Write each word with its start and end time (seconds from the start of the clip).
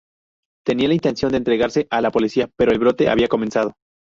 Tenía 0.65 0.87
la 0.87 0.95
intención 0.95 1.31
de 1.31 1.37
entregarse 1.37 1.85
a 1.91 2.01
la 2.01 2.09
policía, 2.09 2.49
pero 2.57 2.71
el 2.71 2.79
brote 2.79 3.07
había 3.07 3.27
comenzado. 3.27 3.73